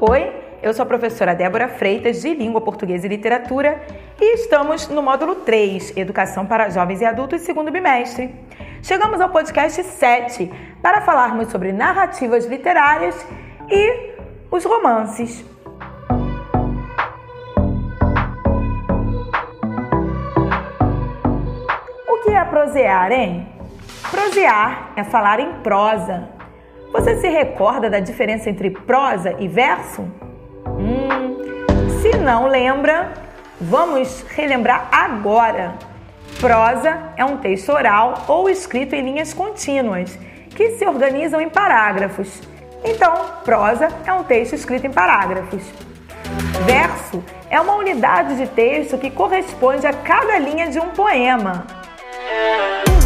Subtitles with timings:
[0.00, 0.32] Oi,
[0.62, 3.82] eu sou a professora Débora Freitas, de Língua Portuguesa e Literatura,
[4.20, 8.32] e estamos no módulo 3, Educação para Jovens e Adultos, segundo bimestre.
[8.80, 13.26] Chegamos ao podcast 7 para falarmos sobre narrativas literárias
[13.68, 14.12] e
[14.52, 15.44] os romances.
[22.06, 23.48] O que é prosear, hein?
[24.12, 26.37] Prosear é falar em prosa.
[26.92, 30.02] Você se recorda da diferença entre prosa e verso?
[30.66, 31.38] Hum,
[32.00, 33.12] se não lembra,
[33.60, 35.74] vamos relembrar agora.
[36.40, 40.18] Prosa é um texto oral ou escrito em linhas contínuas,
[40.50, 42.40] que se organizam em parágrafos.
[42.82, 43.12] Então,
[43.44, 45.62] prosa é um texto escrito em parágrafos.
[46.64, 51.66] Verso é uma unidade de texto que corresponde a cada linha de um poema.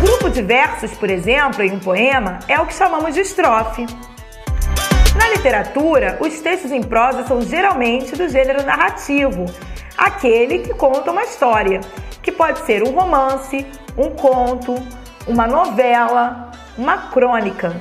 [0.00, 3.84] Grupo de versos, por exemplo, em um poema, é o que chamamos de estrofe.
[5.16, 9.46] Na literatura, os textos em prosa são geralmente do gênero narrativo,
[9.96, 11.80] aquele que conta uma história,
[12.22, 14.76] que pode ser um romance, um conto,
[15.26, 17.74] uma novela, uma crônica.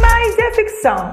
[0.00, 1.10] Mas e a ficção?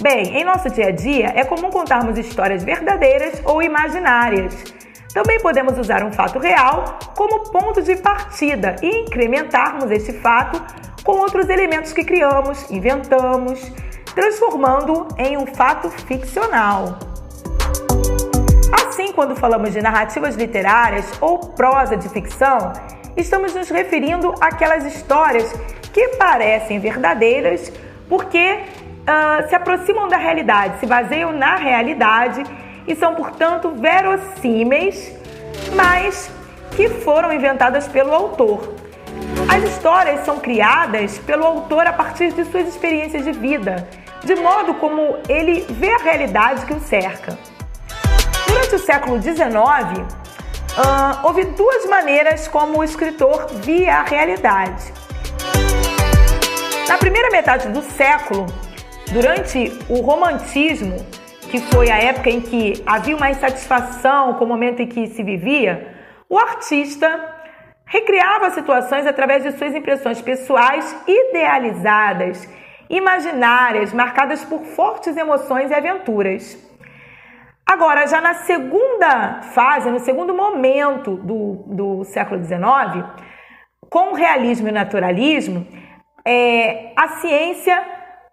[0.00, 4.77] Bem, em nosso dia a dia é comum contarmos histórias verdadeiras ou imaginárias.
[5.12, 10.62] Também podemos usar um fato real como ponto de partida e incrementarmos este fato
[11.02, 13.72] com outros elementos que criamos, inventamos,
[14.14, 16.98] transformando em um fato ficcional.
[18.86, 22.72] Assim, quando falamos de narrativas literárias ou prosa de ficção,
[23.16, 25.50] estamos nos referindo àquelas histórias
[25.92, 27.72] que parecem verdadeiras
[28.08, 28.60] porque
[29.08, 32.44] uh, se aproximam da realidade, se baseiam na realidade
[32.88, 35.14] e são, portanto, verossímeis,
[35.74, 36.30] mas
[36.74, 38.74] que foram inventadas pelo autor.
[39.46, 43.86] As histórias são criadas pelo autor a partir de suas experiências de vida,
[44.24, 47.38] de modo como ele vê a realidade que o cerca.
[48.46, 49.36] Durante o século XIX,
[50.78, 54.92] uh, houve duas maneiras como o escritor via a realidade.
[56.88, 58.46] Na primeira metade do século,
[59.12, 61.04] durante o romantismo,
[61.48, 65.22] que foi a época em que havia uma insatisfação com o momento em que se
[65.22, 65.94] vivia,
[66.28, 67.08] o artista
[67.86, 72.48] recriava situações através de suas impressões pessoais idealizadas,
[72.90, 76.56] imaginárias, marcadas por fortes emoções e aventuras.
[77.66, 83.04] Agora, já na segunda fase, no segundo momento do, do século XIX,
[83.90, 85.66] com o realismo e o naturalismo,
[86.24, 87.82] é, a ciência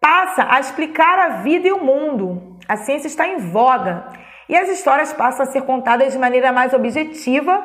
[0.02, 2.55] passa a explicar a vida e o mundo.
[2.68, 4.08] A ciência está em voga
[4.50, 7.64] e as histórias passam a ser contadas de maneira mais objetiva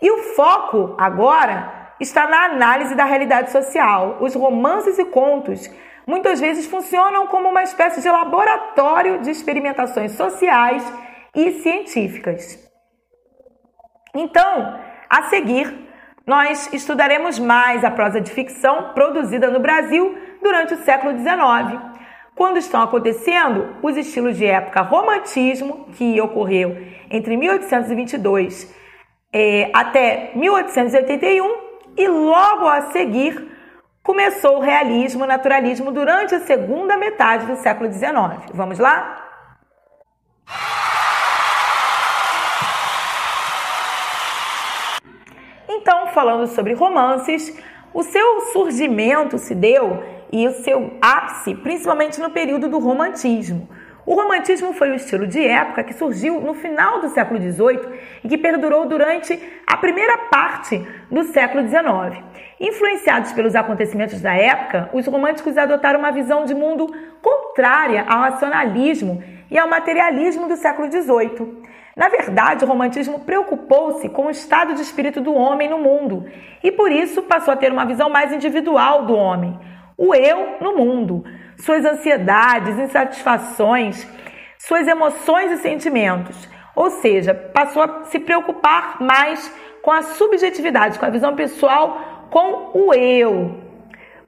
[0.00, 4.18] e o foco agora está na análise da realidade social.
[4.20, 5.70] Os romances e contos
[6.06, 10.82] muitas vezes funcionam como uma espécie de laboratório de experimentações sociais
[11.34, 12.58] e científicas.
[14.14, 14.78] Então,
[15.08, 15.84] a seguir,
[16.26, 21.80] nós estudaremos mais a prosa de ficção produzida no Brasil durante o século XIX,
[22.34, 26.76] quando estão acontecendo os estilos de época romantismo, que ocorreu
[27.10, 28.74] entre 1822
[29.32, 31.64] eh, até 1881,
[31.96, 33.52] e logo a seguir
[34.02, 38.50] começou o realismo, naturalismo durante a segunda metade do século XIX.
[38.52, 39.22] Vamos lá?
[45.68, 47.56] Então, falando sobre romances,
[47.92, 50.02] o seu surgimento se deu
[50.34, 53.68] e o seu ápice principalmente no período do romantismo.
[54.04, 57.80] O romantismo foi o estilo de época que surgiu no final do século XVIII
[58.24, 62.20] e que perdurou durante a primeira parte do século XIX.
[62.60, 69.22] Influenciados pelos acontecimentos da época, os românticos adotaram uma visão de mundo contrária ao racionalismo
[69.48, 71.62] e ao materialismo do século XVIII.
[71.96, 76.26] Na verdade, o romantismo preocupou-se com o estado de espírito do homem no mundo
[76.62, 79.56] e por isso passou a ter uma visão mais individual do homem,
[79.96, 81.24] o eu no mundo,
[81.58, 84.06] suas ansiedades, insatisfações,
[84.58, 86.48] suas emoções e sentimentos.
[86.74, 89.52] Ou seja, passou a se preocupar mais
[89.82, 93.62] com a subjetividade, com a visão pessoal, com o eu.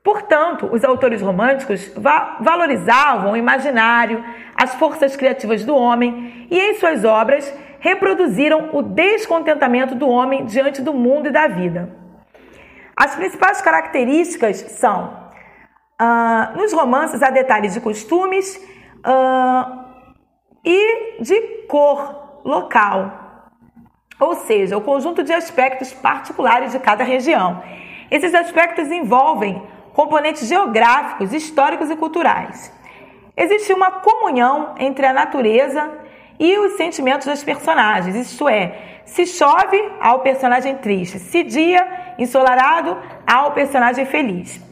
[0.05, 4.25] Portanto, os autores românticos va valorizavam o imaginário,
[4.55, 10.81] as forças criativas do homem e, em suas obras, reproduziram o descontentamento do homem diante
[10.81, 11.90] do mundo e da vida.
[12.96, 15.25] As principais características são:
[16.00, 18.56] uh, nos romances há detalhes de costumes
[18.98, 19.84] uh,
[20.64, 23.50] e de cor local,
[24.19, 27.62] ou seja, o conjunto de aspectos particulares de cada região.
[28.10, 29.62] Esses aspectos envolvem
[29.93, 32.72] componentes geográficos, históricos e culturais.
[33.37, 35.90] existe uma comunhão entre a natureza
[36.38, 38.14] e os sentimentos dos personagens.
[38.14, 42.96] Isto é, se chove, há o personagem triste, se dia ensolarado,
[43.26, 44.65] há o personagem feliz.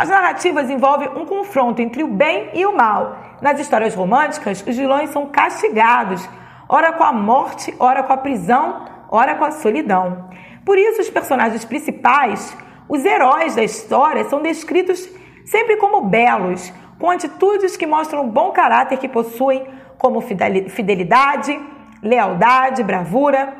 [0.00, 3.18] As narrativas envolvem um confronto entre o bem e o mal.
[3.42, 6.26] Nas histórias românticas, os vilões são castigados,
[6.66, 10.30] ora com a morte, ora com a prisão, ora com a solidão.
[10.64, 12.56] Por isso, os personagens principais,
[12.88, 15.06] os heróis da história, são descritos
[15.44, 19.66] sempre como belos, com atitudes que mostram o bom caráter que possuem,
[19.98, 21.60] como fidelidade,
[22.02, 23.52] lealdade, bravura.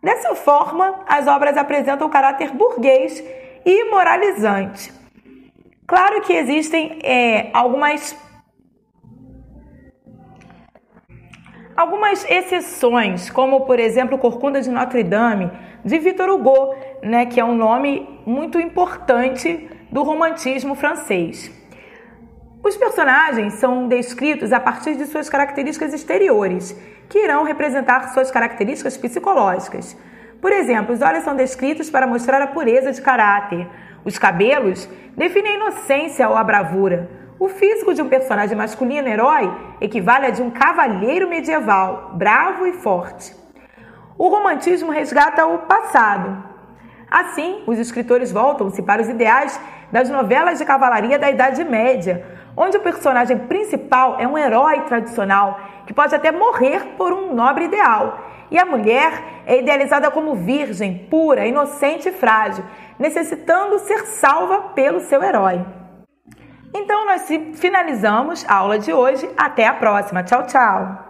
[0.00, 3.20] Dessa forma, as obras apresentam o caráter burguês
[3.66, 4.99] e moralizante.
[5.90, 8.16] Claro que existem é, algumas
[11.76, 15.50] algumas exceções, como por exemplo Corcunda de Notre Dame,
[15.84, 21.50] de Victor Hugo, né, que é um nome muito importante do romantismo francês.
[22.62, 26.70] Os personagens são descritos a partir de suas características exteriores,
[27.08, 29.98] que irão representar suas características psicológicas.
[30.40, 33.68] Por exemplo, os olhos são descritos para mostrar a pureza de caráter.
[34.04, 37.10] Os cabelos definem a inocência ou a bravura.
[37.38, 39.50] O físico de um personagem masculino herói
[39.80, 43.34] equivale a de um cavalheiro medieval, bravo e forte.
[44.18, 46.44] O romantismo resgata o passado.
[47.10, 49.58] Assim, os escritores voltam-se para os ideais
[49.90, 52.24] das novelas de cavalaria da Idade Média,
[52.56, 57.64] onde o personagem principal é um herói tradicional que pode até morrer por um nobre
[57.64, 58.20] ideal.
[58.50, 62.64] E a mulher é idealizada como virgem, pura, inocente e frágil,
[62.98, 65.64] necessitando ser salva pelo seu herói.
[66.74, 69.28] Então, nós finalizamos a aula de hoje.
[69.36, 70.22] Até a próxima.
[70.22, 71.09] Tchau, tchau.